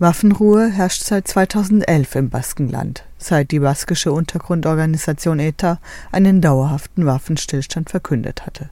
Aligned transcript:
Waffenruhe 0.00 0.72
herrscht 0.72 1.04
seit 1.04 1.28
2011 1.28 2.16
im 2.16 2.28
Baskenland, 2.28 3.04
seit 3.16 3.52
die 3.52 3.60
baskische 3.60 4.12
Untergrundorganisation 4.12 5.38
ETA 5.38 5.78
einen 6.10 6.40
dauerhaften 6.40 7.06
Waffenstillstand 7.06 7.90
verkündet 7.90 8.44
hatte. 8.44 8.70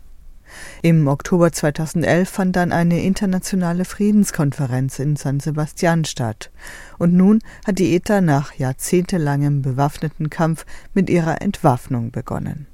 Im 0.83 1.07
Oktober 1.07 1.53
2011 1.53 2.29
fand 2.29 2.57
dann 2.57 2.73
eine 2.73 3.05
internationale 3.05 3.85
Friedenskonferenz 3.85 4.99
in 4.99 5.15
San 5.15 5.39
Sebastian 5.39 6.05
statt. 6.05 6.51
Und 6.99 7.15
nun 7.15 7.39
hat 7.65 7.79
die 7.79 7.95
ETA 7.95 8.21
nach 8.21 8.55
jahrzehntelangem 8.55 9.63
bewaffneten 9.63 10.29
Kampf 10.29 10.67
mit 10.93 11.09
ihrer 11.09 11.41
Entwaffnung 11.41 12.11
begonnen. 12.11 12.67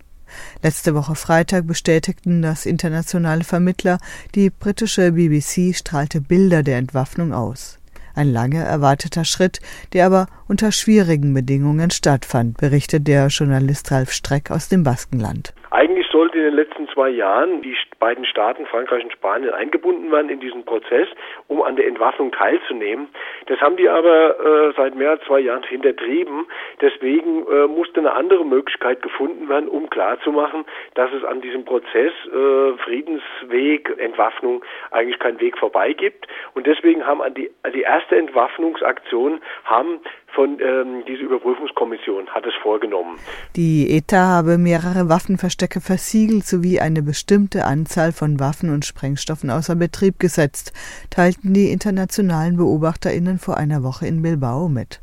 Letzte 0.62 0.94
Woche 0.94 1.16
Freitag 1.16 1.66
bestätigten 1.66 2.40
das 2.40 2.64
internationale 2.64 3.44
Vermittler, 3.44 3.98
die 4.34 4.48
britische 4.48 5.12
BBC 5.12 5.76
strahlte 5.76 6.22
Bilder 6.22 6.62
der 6.62 6.78
Entwaffnung 6.78 7.34
aus. 7.34 7.77
Ein 8.18 8.32
lange 8.32 8.64
erwarteter 8.64 9.24
Schritt, 9.24 9.60
der 9.92 10.04
aber 10.04 10.26
unter 10.48 10.72
schwierigen 10.72 11.34
Bedingungen 11.34 11.90
stattfand, 11.90 12.56
berichtet 12.58 13.06
der 13.06 13.28
Journalist 13.28 13.92
Ralf 13.92 14.10
Streck 14.10 14.50
aus 14.50 14.68
dem 14.68 14.82
Baskenland. 14.82 15.52
Eigentlich 15.70 16.06
sollte 16.10 16.38
in 16.38 16.44
den 16.44 16.54
letzten 16.54 16.88
zwei 16.88 17.10
Jahren 17.10 17.60
die 17.60 17.76
beiden 17.98 18.24
Staaten, 18.24 18.64
Frankreich 18.66 19.04
und 19.04 19.12
Spanien, 19.12 19.52
eingebunden 19.52 20.10
werden 20.10 20.30
in 20.30 20.40
diesen 20.40 20.64
Prozess, 20.64 21.08
um 21.48 21.62
an 21.62 21.76
der 21.76 21.86
Entwaffnung 21.86 22.32
teilzunehmen. 22.32 23.08
Das 23.46 23.60
haben 23.60 23.76
die 23.76 23.88
aber 23.88 24.38
äh, 24.40 24.72
seit 24.76 24.94
mehr 24.94 25.10
als 25.10 25.24
zwei 25.24 25.40
Jahren 25.40 25.62
hintertrieben. 25.64 26.46
Deswegen 26.80 27.46
äh, 27.46 27.66
musste 27.66 28.00
eine 28.00 28.12
andere 28.12 28.44
Möglichkeit 28.46 29.02
gefunden 29.02 29.48
werden, 29.48 29.68
um 29.68 29.90
klarzumachen, 29.90 30.64
dass 30.94 31.12
es 31.12 31.24
an 31.24 31.40
diesem 31.40 31.64
Prozess 31.64 32.12
äh, 32.26 32.78
Friedensweg, 32.84 33.92
Entwaffnung 33.98 34.64
eigentlich 34.90 35.18
keinen 35.18 35.40
Weg 35.40 35.58
vorbei 35.58 35.92
gibt. 35.92 36.26
Und 36.54 36.66
deswegen 36.66 37.04
haben 37.04 37.20
an 37.20 37.34
die, 37.34 37.50
an 37.62 37.72
die 37.72 37.82
erste 37.82 38.16
Entwaffnungsaktion 38.16 39.40
haben 39.64 40.00
von 40.34 40.58
ähm, 40.60 41.04
dieser 41.06 41.22
Überprüfungskommission 41.22 42.28
hat 42.28 42.44
es 42.46 42.54
vorgenommen. 42.62 43.18
Die 43.56 43.90
ETA 43.90 44.26
habe 44.26 44.58
mehrere 44.58 45.08
Waffenverstecke 45.08 45.80
versiegelt 45.80 46.46
sowie 46.46 46.80
eine 46.80 47.02
bestimmte 47.02 47.64
Anzahl 47.64 48.12
von 48.12 48.38
Waffen 48.38 48.70
und 48.70 48.84
Sprengstoffen 48.84 49.50
außer 49.50 49.76
Betrieb 49.76 50.18
gesetzt, 50.18 50.72
teilten 51.10 51.54
die 51.54 51.70
internationalen 51.70 52.56
Beobachterinnen 52.56 53.38
vor 53.38 53.56
einer 53.56 53.82
Woche 53.82 54.06
in 54.06 54.22
Bilbao 54.22 54.68
mit. 54.68 55.00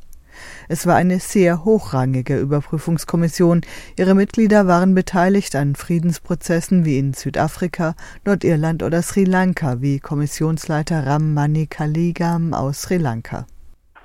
Es 0.67 0.85
war 0.85 0.95
eine 0.95 1.19
sehr 1.19 1.63
hochrangige 1.65 2.37
Überprüfungskommission. 2.37 3.61
Ihre 3.97 4.15
Mitglieder 4.15 4.67
waren 4.67 4.95
beteiligt 4.95 5.55
an 5.55 5.75
Friedensprozessen 5.75 6.85
wie 6.85 6.99
in 6.99 7.13
Südafrika, 7.13 7.95
Nordirland 8.25 8.83
oder 8.83 9.01
Sri 9.01 9.23
Lanka, 9.23 9.81
wie 9.81 9.99
Kommissionsleiter 9.99 11.05
Ram 11.05 11.33
Manikaligam 11.33 12.53
aus 12.53 12.83
Sri 12.83 12.97
Lanka. 12.97 13.45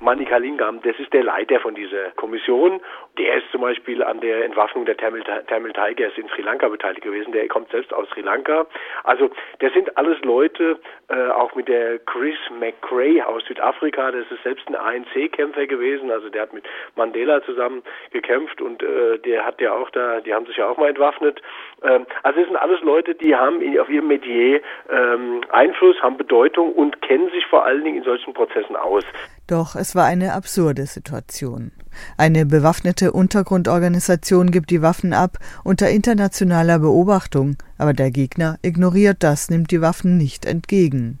Manikalingam, 0.01 0.81
das 0.81 0.97
ist 0.99 1.13
der 1.13 1.23
Leiter 1.23 1.59
von 1.59 1.75
dieser 1.75 2.09
Kommission. 2.15 2.81
Der 3.19 3.37
ist 3.37 3.51
zum 3.51 3.61
Beispiel 3.61 4.03
an 4.03 4.19
der 4.19 4.43
Entwaffnung 4.43 4.85
der 4.85 4.97
Tamil, 4.97 5.23
Tamil 5.47 5.73
Tigers 5.73 6.13
in 6.17 6.27
Sri 6.29 6.41
Lanka 6.41 6.67
beteiligt 6.69 7.03
gewesen. 7.03 7.31
Der 7.31 7.47
kommt 7.47 7.69
selbst 7.69 7.93
aus 7.93 8.09
Sri 8.09 8.21
Lanka. 8.21 8.65
Also 9.03 9.29
das 9.59 9.71
sind 9.73 9.95
alles 9.97 10.19
Leute, 10.23 10.79
äh, 11.09 11.27
auch 11.29 11.53
mit 11.53 11.67
der 11.67 11.99
Chris 11.99 12.37
McCrae 12.59 13.21
aus 13.21 13.45
Südafrika, 13.45 14.11
das 14.11 14.25
ist 14.31 14.41
selbst 14.43 14.67
ein 14.67 14.75
ANC-Kämpfer 14.75 15.67
gewesen. 15.67 16.09
Also 16.09 16.29
der 16.29 16.43
hat 16.43 16.53
mit 16.53 16.65
Mandela 16.95 17.43
zusammen 17.43 17.83
gekämpft 18.11 18.59
und 18.59 18.81
äh, 18.81 19.19
der 19.19 19.45
hat 19.45 19.61
ja 19.61 19.73
auch 19.73 19.91
da, 19.91 20.19
die 20.21 20.33
haben 20.33 20.47
sich 20.47 20.57
ja 20.57 20.67
auch 20.67 20.77
mal 20.77 20.89
entwaffnet. 20.89 21.41
Ähm, 21.83 22.07
also 22.23 22.39
es 22.39 22.47
sind 22.47 22.57
alles 22.57 22.81
Leute, 22.81 23.13
die 23.13 23.35
haben 23.35 23.61
auf 23.79 23.89
ihrem 23.89 24.07
Metier 24.07 24.61
ähm, 24.89 25.41
Einfluss, 25.51 26.01
haben 26.01 26.17
Bedeutung 26.17 26.73
und 26.73 27.01
kennen 27.03 27.29
sich 27.29 27.45
vor 27.45 27.65
allen 27.65 27.83
Dingen 27.83 27.97
in 27.97 28.03
solchen 28.03 28.33
Prozessen 28.33 28.75
aus. 28.75 29.03
Doch 29.51 29.75
es 29.75 29.97
war 29.97 30.05
eine 30.05 30.31
absurde 30.31 30.85
Situation. 30.85 31.73
Eine 32.17 32.45
bewaffnete 32.45 33.11
Untergrundorganisation 33.11 34.49
gibt 34.49 34.69
die 34.69 34.81
Waffen 34.81 35.11
ab 35.11 35.39
unter 35.65 35.89
internationaler 35.89 36.79
Beobachtung, 36.79 37.57
aber 37.77 37.91
der 37.91 38.11
Gegner 38.11 38.55
ignoriert 38.61 39.17
das, 39.19 39.49
nimmt 39.49 39.71
die 39.71 39.81
Waffen 39.81 40.17
nicht 40.17 40.45
entgegen. 40.45 41.19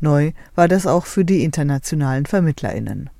Neu 0.00 0.32
war 0.56 0.66
das 0.66 0.88
auch 0.88 1.06
für 1.06 1.24
die 1.24 1.44
internationalen 1.44 2.26
Vermittlerinnen 2.26 3.10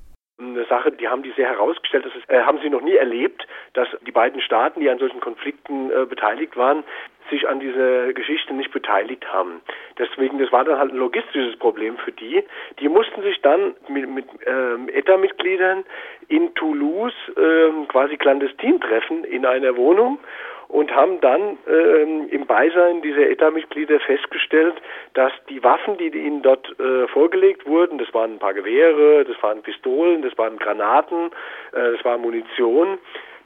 eine 0.59 0.67
Sache, 0.67 0.91
die 0.91 1.07
haben 1.07 1.23
die 1.23 1.31
sehr 1.35 1.47
herausgestellt, 1.47 2.05
das 2.05 2.13
ist, 2.15 2.29
äh, 2.29 2.41
haben 2.41 2.59
sie 2.61 2.69
noch 2.69 2.81
nie 2.81 2.95
erlebt, 2.95 3.47
dass 3.73 3.87
beiden 4.19 4.41
Staaten, 4.41 4.81
die 4.81 4.89
an 4.89 4.99
solchen 4.99 5.21
Konflikten 5.21 5.91
äh, 5.91 6.05
beteiligt 6.05 6.57
waren, 6.57 6.83
sich 7.29 7.47
an 7.47 7.61
dieser 7.61 8.11
Geschichte 8.11 8.53
nicht 8.53 8.71
beteiligt 8.71 9.25
haben. 9.31 9.61
Deswegen, 9.97 10.39
das 10.39 10.51
war 10.51 10.65
dann 10.65 10.77
halt 10.77 10.91
ein 10.91 10.97
logistisches 10.97 11.57
Problem 11.57 11.95
für 11.97 12.11
die. 12.11 12.43
Die 12.81 12.89
mussten 12.89 13.21
sich 13.21 13.39
dann 13.41 13.75
mit, 13.87 14.09
mit 14.09 14.25
ähm, 14.45 14.89
ETA-Mitgliedern 14.89 15.85
in 16.27 16.53
Toulouse 16.55 17.13
ähm, 17.37 17.87
quasi 17.87 18.17
clandestin 18.17 18.81
treffen 18.81 19.23
in 19.23 19.45
einer 19.45 19.77
Wohnung 19.77 20.19
und 20.67 20.93
haben 20.93 21.21
dann 21.21 21.57
ähm, 21.67 22.27
im 22.29 22.45
Beisein 22.45 23.01
dieser 23.01 23.29
ETA-Mitglieder 23.29 24.01
festgestellt, 24.01 24.75
dass 25.13 25.31
die 25.49 25.63
Waffen, 25.63 25.97
die 25.97 26.09
ihnen 26.09 26.41
dort 26.41 26.67
äh, 26.77 27.07
vorgelegt 27.07 27.65
wurden, 27.65 27.97
das 27.99 28.13
waren 28.13 28.33
ein 28.33 28.39
paar 28.39 28.53
Gewehre, 28.53 29.23
das 29.23 29.41
waren 29.41 29.61
Pistolen, 29.61 30.23
das 30.23 30.37
waren 30.37 30.57
Granaten, 30.57 31.31
äh, 31.71 31.93
das 31.93 32.03
war 32.03 32.17
Munition, 32.17 32.99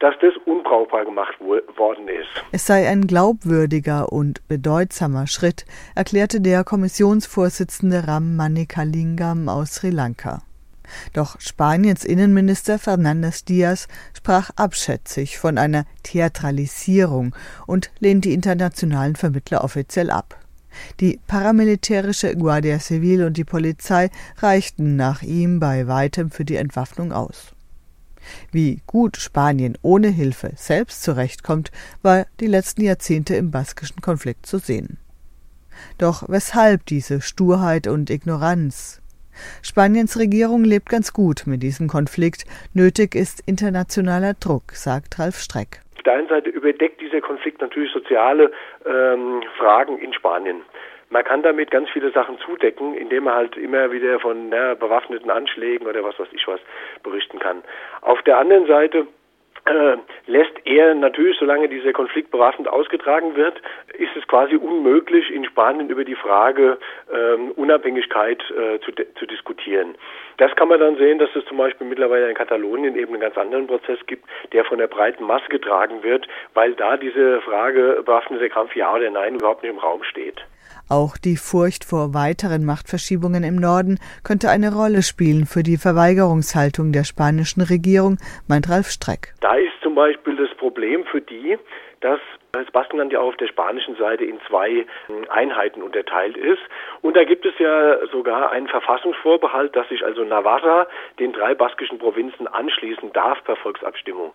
dass 0.03 0.15
das 0.19 0.33
unbrauchbar 0.45 1.05
gemacht 1.05 1.39
worden 1.39 2.09
ist. 2.09 2.27
Es 2.51 2.65
sei 2.65 2.89
ein 2.89 3.07
glaubwürdiger 3.07 4.11
und 4.11 4.45
bedeutsamer 4.49 5.27
Schritt, 5.27 5.65
erklärte 5.95 6.41
der 6.41 6.65
Kommissionsvorsitzende 6.65 8.05
Ram 8.05 8.35
Manikalingam 8.35 9.47
aus 9.47 9.75
Sri 9.75 9.91
Lanka. 9.91 10.41
Doch 11.13 11.39
Spaniens 11.39 12.03
Innenminister 12.03 12.79
Fernandes 12.79 13.45
Diaz 13.45 13.87
sprach 14.13 14.49
abschätzig 14.57 15.39
von 15.39 15.57
einer 15.57 15.85
Theatralisierung 16.03 17.33
und 17.65 17.89
lehnt 18.01 18.25
die 18.25 18.33
internationalen 18.33 19.15
Vermittler 19.15 19.63
offiziell 19.63 20.11
ab. 20.11 20.37
Die 20.99 21.17
paramilitärische 21.27 22.35
Guardia 22.35 22.77
Civil 22.77 23.23
und 23.23 23.37
die 23.37 23.45
Polizei 23.45 24.09
reichten 24.39 24.97
nach 24.97 25.21
ihm 25.21 25.61
bei 25.61 25.87
weitem 25.87 26.29
für 26.29 26.43
die 26.43 26.57
Entwaffnung 26.57 27.13
aus. 27.13 27.52
Wie 28.51 28.81
gut 28.87 29.17
Spanien 29.17 29.77
ohne 29.81 30.09
Hilfe 30.09 30.51
selbst 30.55 31.03
zurechtkommt, 31.03 31.71
war 32.01 32.25
die 32.39 32.47
letzten 32.47 32.83
Jahrzehnte 32.83 33.35
im 33.35 33.51
baskischen 33.51 34.01
Konflikt 34.01 34.45
zu 34.45 34.57
sehen. 34.57 34.97
Doch 35.97 36.23
weshalb 36.27 36.85
diese 36.85 37.21
Sturheit 37.21 37.87
und 37.87 38.09
Ignoranz? 38.09 39.01
Spaniens 39.61 40.19
Regierung 40.19 40.63
lebt 40.63 40.89
ganz 40.89 41.13
gut 41.13 41.43
mit 41.47 41.63
diesem 41.63 41.87
Konflikt. 41.87 42.45
Nötig 42.73 43.15
ist 43.15 43.41
internationaler 43.47 44.35
Druck, 44.35 44.73
sagt 44.73 45.17
Ralf 45.19 45.39
Streck. 45.39 45.81
Auf 45.97 46.03
der 46.03 46.13
einen 46.13 46.27
Seite 46.27 46.49
überdeckt 46.49 47.01
dieser 47.01 47.21
Konflikt 47.21 47.61
natürlich 47.61 47.91
soziale 47.91 48.51
ähm, 48.85 49.41
Fragen 49.57 49.97
in 49.97 50.13
Spanien. 50.13 50.61
Man 51.13 51.23
kann 51.23 51.43
damit 51.43 51.69
ganz 51.69 51.91
viele 51.91 52.09
Sachen 52.09 52.39
zudecken, 52.39 52.95
indem 52.95 53.25
man 53.25 53.35
halt 53.35 53.55
immer 53.55 53.91
wieder 53.91 54.19
von 54.19 54.49
na, 54.49 54.73
bewaffneten 54.73 55.29
Anschlägen 55.29 55.85
oder 55.85 56.03
was 56.03 56.17
weiß 56.17 56.29
ich 56.31 56.47
was 56.47 56.59
berichten 57.03 57.37
kann. 57.37 57.61
Auf 58.01 58.23
der 58.23 58.39
anderen 58.39 58.65
Seite 58.65 59.05
äh, 59.65 59.97
lässt 60.25 60.53
er 60.65 60.95
natürlich, 60.95 61.37
solange 61.37 61.69
dieser 61.69 61.93
Konflikt 61.93 62.31
bewaffnet 62.31 62.67
ausgetragen 62.67 63.35
wird, 63.35 63.61
ist 63.93 64.15
es 64.15 64.27
quasi 64.27 64.55
unmöglich, 64.55 65.29
in 65.29 65.45
Spanien 65.45 65.87
über 65.91 66.03
die 66.03 66.15
Frage 66.15 66.79
ähm, 67.13 67.51
Unabhängigkeit 67.51 68.43
äh, 68.49 68.79
zu, 68.79 68.91
zu 68.91 69.27
diskutieren. 69.27 69.93
Das 70.37 70.55
kann 70.55 70.69
man 70.69 70.79
dann 70.79 70.97
sehen, 70.97 71.19
dass 71.19 71.29
es 71.35 71.45
zum 71.45 71.57
Beispiel 71.57 71.85
mittlerweile 71.85 72.27
in 72.27 72.35
Katalonien 72.35 72.95
eben 72.95 73.13
einen 73.13 73.21
ganz 73.21 73.37
anderen 73.37 73.67
Prozess 73.67 73.99
gibt, 74.07 74.25
der 74.51 74.65
von 74.65 74.79
der 74.79 74.87
breiten 74.87 75.25
Masse 75.25 75.47
getragen 75.49 76.01
wird, 76.01 76.27
weil 76.55 76.73
da 76.73 76.97
diese 76.97 77.39
Frage 77.41 78.01
bewaffneter 78.03 78.49
Kampf 78.49 78.75
ja 78.75 78.95
oder 78.95 79.11
nein 79.11 79.35
überhaupt 79.35 79.61
nicht 79.61 79.71
im 79.71 79.77
Raum 79.77 80.03
steht. 80.03 80.43
Auch 80.93 81.17
die 81.17 81.37
Furcht 81.37 81.83
vor 81.85 82.13
weiteren 82.13 82.65
Machtverschiebungen 82.65 83.43
im 83.43 83.55
Norden 83.55 83.97
könnte 84.23 84.51
eine 84.51 84.71
Rolle 84.71 85.01
spielen 85.01 85.47
für 85.47 85.63
die 85.63 85.77
Verweigerungshaltung 85.77 86.91
der 86.91 87.03
spanischen 87.03 87.63
Regierung, 87.63 88.17
meint 88.47 88.69
Ralf 88.69 88.89
Streck. 88.89 89.33
Da 89.41 89.55
ist 89.55 89.73
zum 89.81 89.95
Beispiel 89.95 90.35
das 90.35 90.55
Problem 90.55 91.03
für 91.05 91.19
die, 91.19 91.57
dass 92.01 92.19
das 92.51 92.69
Baskenland 92.69 93.11
ja 93.11 93.19
auf 93.21 93.35
der 93.37 93.47
spanischen 93.47 93.95
Seite 93.95 94.23
in 94.23 94.39
zwei 94.47 94.85
hm, 95.07 95.25
Einheiten 95.29 95.81
unterteilt 95.81 96.37
ist. 96.37 96.61
Und 97.01 97.17
da 97.17 97.23
gibt 97.23 97.43
es 97.47 97.57
ja 97.57 98.05
sogar 98.11 98.51
einen 98.51 98.67
Verfassungsvorbehalt, 98.67 99.75
dass 99.75 99.89
sich 99.89 100.05
also 100.05 100.23
Navarra 100.23 100.85
den 101.17 101.33
drei 101.33 101.55
baskischen 101.55 101.97
Provinzen 101.97 102.47
anschließen 102.47 103.11
darf 103.13 103.43
per 103.45 103.55
Volksabstimmung. 103.55 104.33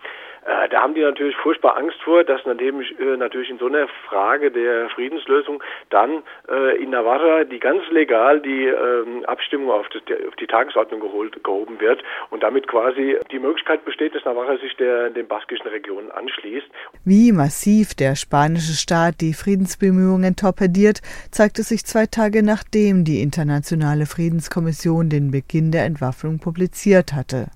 Äh, 0.48 0.68
da 0.70 0.80
haben 0.80 0.94
die 0.94 1.02
natürlich 1.02 1.36
furchtbar 1.36 1.76
Angst 1.76 2.00
vor, 2.02 2.24
dass 2.24 2.40
nachdem 2.46 2.80
äh, 2.80 3.16
natürlich 3.18 3.50
in 3.50 3.58
so 3.58 3.66
einer 3.66 3.86
Frage 4.08 4.50
der 4.50 4.88
Friedenslösung 4.88 5.62
dann 5.90 6.22
äh, 6.48 6.82
in 6.82 6.90
Navarra 6.90 7.44
die 7.44 7.58
ganz 7.58 7.82
legal 7.90 8.40
die 8.40 8.64
ähm, 8.64 9.24
Abstimmung 9.26 9.70
auf, 9.70 9.86
das, 9.90 10.00
auf, 10.26 10.36
die 10.36 10.46
Tagesordnung 10.46 11.00
geholt, 11.00 11.44
gehoben 11.44 11.78
wird 11.80 12.02
und 12.30 12.42
damit 12.42 12.66
quasi 12.66 13.18
die 13.30 13.38
Möglichkeit 13.38 13.84
besteht, 13.84 14.14
dass 14.14 14.24
Navarra 14.24 14.56
sich 14.56 14.74
der, 14.76 15.10
den 15.10 15.28
baskischen 15.28 15.66
Regionen 15.66 16.10
anschließt. 16.10 16.66
Wie 17.04 17.30
massiv 17.32 17.94
der 17.94 18.16
spanische 18.16 18.72
Staat 18.72 19.20
die 19.20 19.34
Friedensbemühungen 19.34 20.34
torpediert, 20.34 21.00
zeigte 21.30 21.62
sich 21.62 21.84
zwei 21.84 22.06
Tage 22.06 22.42
nachdem 22.42 23.04
die 23.04 23.20
Internationale 23.20 24.06
Friedenskommission 24.06 25.10
den 25.10 25.30
Beginn 25.30 25.72
der 25.72 25.84
Entwaffnung 25.84 26.38
publiziert 26.38 27.12
hatte. 27.12 27.48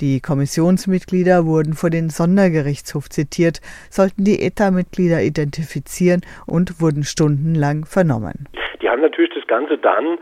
Die 0.00 0.20
Kommissionsmitglieder 0.20 1.46
wurden 1.46 1.74
vor 1.74 1.90
den 1.90 2.10
Sondergerichtshof 2.10 3.08
zitiert, 3.08 3.60
sollten 3.90 4.24
die 4.24 4.42
ETA-Mitglieder 4.42 5.22
identifizieren 5.22 6.22
und 6.46 6.80
wurden 6.80 7.04
stundenlang 7.04 7.84
vernommen. 7.84 8.48
Die 8.82 8.90
haben 8.90 9.00
natürlich 9.00 9.32
das 9.34 9.46
Ganze 9.46 9.78
dann 9.78 10.18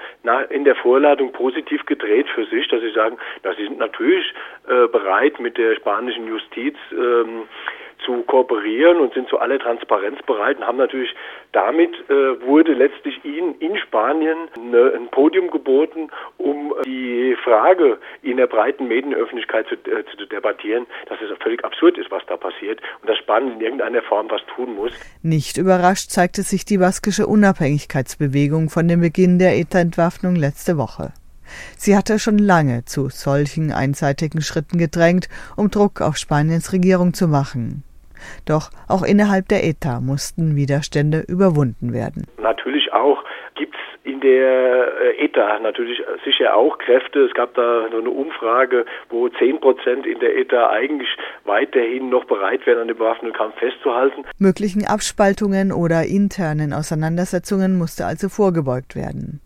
in 0.51 0.65
der 0.65 0.77
Vorladung 0.77 1.33
positiv 1.33 1.85
gedreht 1.87 2.27
für 2.35 2.45
sich, 2.47 2.69
dass 2.69 2.81
sie 2.81 2.93
sagen, 2.93 3.17
dass 3.43 3.57
sie 3.57 3.65
sind 3.65 3.79
natürlich 3.79 4.25
äh, 4.69 4.87
bereit, 4.87 5.41
mit 5.41 5.59
der 5.59 5.75
spanischen 5.75 6.29
Justiz 6.29 6.77
ähm, 6.93 7.49
zu 8.05 8.23
kooperieren 8.23 8.99
und 8.99 9.15
sind 9.15 9.29
zu 9.29 9.39
aller 9.39 9.59
Transparenz 9.59 10.21
bereit 10.27 10.59
und 10.59 10.67
haben 10.67 10.79
natürlich 10.79 11.15
damit 11.53 11.95
äh, 12.09 12.41
wurde 12.47 12.73
letztlich 12.73 13.25
ihnen 13.25 13.55
in 13.59 13.77
Spanien 13.77 14.37
eine, 14.57 14.93
ein 14.95 15.09
Podium 15.09 15.51
geboten, 15.51 16.09
um 16.39 16.75
die 16.85 17.37
Frage 17.45 17.99
in 18.23 18.39
der 18.39 18.47
breiten 18.47 18.89
Medienöffentlichkeit 18.89 19.67
zu, 19.69 19.75
äh, 19.75 20.05
zu 20.17 20.27
debattieren, 20.27 20.87
dass 21.09 21.19
es 21.21 21.31
völlig 21.43 21.65
absurd 21.65 21.99
ist, 21.99 22.11
was 22.11 22.23
da 22.27 22.37
passiert 22.37 22.81
und 23.01 23.09
dass 23.09 23.19
Spanien 23.19 23.55
in 23.55 23.61
irgendeiner 23.61 24.03
Form 24.03 24.31
was 24.31 24.41
tun 24.55 24.75
muss. 24.75 24.93
Nicht 25.23 25.59
überrascht 25.59 26.11
zeigte 26.11 26.43
sich 26.43 26.65
die 26.65 26.79
baskische 26.79 27.27
Unabhängigkeitsbewegung 27.27 28.71
von 28.71 28.89
dem 28.89 29.01
Beginn 29.01 29.39
der 29.39 29.57
ETA-Entwaffnung 29.57 30.37
letzte 30.37 30.79
Woche. 30.79 31.13
Sie 31.77 31.97
hatte 31.97 32.19
schon 32.19 32.39
lange 32.39 32.85
zu 32.85 33.09
solchen 33.11 33.73
einseitigen 33.73 34.41
Schritten 34.41 34.79
gedrängt, 34.79 35.29
um 35.57 35.71
Druck 35.71 36.01
auf 36.01 36.17
Spaniens 36.17 36.73
Regierung 36.73 37.15
zu 37.15 37.29
machen. 37.29 37.85
Doch 38.47 38.71
auch 38.89 39.03
innerhalb 39.03 39.49
der 39.49 39.65
ETA 39.65 40.01
mussten 40.01 40.57
Widerstände 40.57 41.25
überwunden 41.29 41.93
werden. 41.93 42.27
Natürlich 42.41 42.93
auch 42.93 43.23
gibt 43.55 43.75
es 43.75 43.81
in 44.05 44.21
der 44.21 44.89
äh, 45.01 45.25
ETA 45.25 45.59
natürlich 45.61 46.03
sicher 46.25 46.55
auch 46.57 46.79
Kräfte. 46.79 47.21
Es 47.21 47.35
gab 47.35 47.55
da 47.55 47.89
so 47.91 47.99
eine 47.99 48.11
Umfrage, 48.11 48.85
wo 49.11 49.29
10 49.29 49.61
Prozent 49.61 50.07
in 50.07 50.19
der 50.21 50.37
ETA 50.37 50.71
eigentlich 50.71 51.09
weiterhin 51.45 52.09
noch 52.09 52.25
bereit 52.25 52.67
wären, 52.67 52.81
an 52.81 52.89
dem 52.89 52.99
bewaffneten 52.99 53.37
Kampf 53.37 53.57
festzuhalten. 53.59 54.25
Möglichen 54.39 54.87
Abspaltungen 54.87 55.73
oder 55.73 56.05
internen 56.05 56.73
Auseinandersetzungen 56.73 57.79
musste 57.79 58.07
also 58.07 58.29
vorgebeugt 58.29 58.97
werden. 58.97 59.41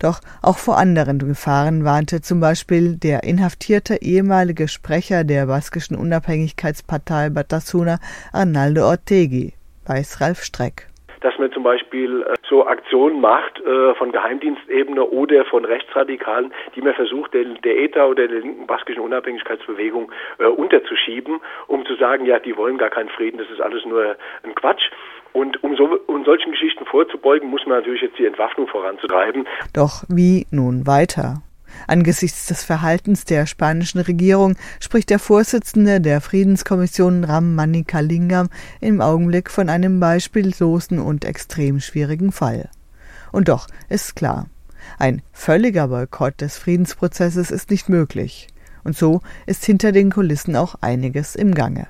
Doch 0.00 0.20
auch 0.42 0.58
vor 0.58 0.78
anderen 0.78 1.18
Gefahren 1.18 1.84
warnte 1.84 2.20
zum 2.20 2.40
Beispiel 2.40 2.96
der 2.96 3.22
inhaftierte 3.24 4.02
ehemalige 4.02 4.68
Sprecher 4.68 5.24
der 5.24 5.46
baskischen 5.46 5.96
Unabhängigkeitspartei 5.96 7.30
Batasuna, 7.30 7.98
Arnaldo 8.32 8.86
Ortegi, 8.86 9.54
weiß 9.86 10.20
Ralf 10.20 10.42
Streck 10.42 10.90
dass 11.20 11.38
man 11.38 11.52
zum 11.52 11.62
Beispiel 11.62 12.22
äh, 12.22 12.34
so 12.48 12.66
Aktionen 12.66 13.20
macht 13.20 13.60
äh, 13.60 13.94
von 13.94 14.12
Geheimdienstebene 14.12 15.04
oder 15.04 15.44
von 15.44 15.64
Rechtsradikalen, 15.64 16.52
die 16.74 16.80
man 16.80 16.94
versucht, 16.94 17.34
der, 17.34 17.44
ETA 17.64 18.06
oder 18.06 18.26
der 18.26 18.40
linken 18.40 18.66
baskischen 18.66 19.02
Unabhängigkeitsbewegung 19.02 20.10
äh, 20.38 20.46
unterzuschieben, 20.46 21.40
um 21.66 21.84
zu 21.86 21.94
sagen, 21.96 22.24
ja, 22.26 22.38
die 22.38 22.56
wollen 22.56 22.78
gar 22.78 22.90
keinen 22.90 23.10
Frieden, 23.10 23.38
das 23.38 23.50
ist 23.50 23.60
alles 23.60 23.84
nur 23.84 24.16
ein 24.42 24.54
Quatsch. 24.54 24.90
Und 25.32 25.62
um, 25.62 25.76
so, 25.76 25.84
um 26.06 26.24
solchen 26.24 26.52
Geschichten 26.52 26.84
vorzubeugen, 26.86 27.48
muss 27.50 27.62
man 27.66 27.78
natürlich 27.78 28.02
jetzt 28.02 28.18
die 28.18 28.26
Entwaffnung 28.26 28.66
voranzutreiben. 28.66 29.46
Doch 29.72 30.04
wie 30.08 30.46
nun 30.50 30.86
weiter? 30.86 31.42
Angesichts 31.86 32.46
des 32.46 32.64
Verhaltens 32.64 33.24
der 33.24 33.46
spanischen 33.46 34.00
Regierung 34.00 34.56
spricht 34.80 35.10
der 35.10 35.18
Vorsitzende 35.18 36.00
der 36.00 36.20
Friedenskommission 36.20 37.24
Ram 37.24 37.54
Manikalingam 37.54 38.48
im 38.80 39.00
Augenblick 39.00 39.50
von 39.50 39.68
einem 39.68 40.00
beispiellosen 40.00 40.98
und 40.98 41.24
extrem 41.24 41.80
schwierigen 41.80 42.32
Fall. 42.32 42.68
Und 43.32 43.48
doch 43.48 43.68
ist 43.88 44.16
klar, 44.16 44.46
ein 44.98 45.22
völliger 45.32 45.88
Boykott 45.88 46.40
des 46.40 46.58
Friedensprozesses 46.58 47.50
ist 47.50 47.70
nicht 47.70 47.88
möglich. 47.88 48.48
Und 48.82 48.96
so 48.96 49.20
ist 49.46 49.64
hinter 49.64 49.92
den 49.92 50.10
Kulissen 50.10 50.56
auch 50.56 50.74
einiges 50.80 51.36
im 51.36 51.54
Gange. 51.54 51.86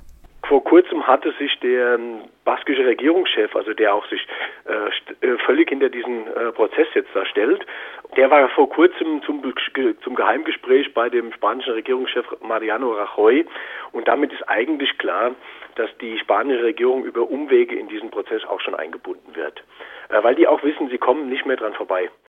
Vor 0.51 0.65
kurzem 0.65 1.07
hatte 1.07 1.33
sich 1.39 1.61
der 1.61 1.95
ähm, 1.95 2.23
baskische 2.45 2.85
Regierungschef, 2.85 3.55
also 3.55 3.73
der 3.73 3.95
auch 3.95 4.05
sich 4.09 4.27
äh, 4.65 5.25
äh, 5.25 5.39
völlig 5.47 5.69
hinter 5.69 5.89
diesen 5.89 6.27
äh, 6.27 6.51
Prozess 6.51 6.89
jetzt 6.93 7.11
da 7.15 7.25
stellt, 7.25 7.65
der 8.17 8.33
war 8.33 8.49
vor 8.49 8.69
kurzem 8.69 9.23
zum, 9.23 9.41
zum 10.03 10.15
Geheimgespräch 10.17 10.93
bei 10.93 11.09
dem 11.09 11.33
spanischen 11.33 11.75
Regierungschef 11.75 12.27
Mariano 12.43 12.91
Rajoy 12.91 13.47
und 13.93 14.09
damit 14.09 14.33
ist 14.33 14.43
eigentlich 14.49 14.99
klar, 14.99 15.37
dass 15.77 15.97
die 15.99 16.19
spanische 16.19 16.65
Regierung 16.65 17.05
über 17.05 17.31
Umwege 17.31 17.77
in 17.77 17.87
diesen 17.87 18.11
Prozess 18.11 18.45
auch 18.45 18.61
schon 18.61 18.75
eingebunden 18.75 19.37
wird, 19.37 19.63
äh, 20.09 20.21
weil 20.21 20.35
die 20.35 20.49
auch 20.49 20.65
wissen, 20.65 20.89
sie 20.89 20.99
kommen 20.99 21.29
nicht 21.29 21.47
mehr 21.47 21.59
dran 21.59 21.75
vorbei. 21.75 22.11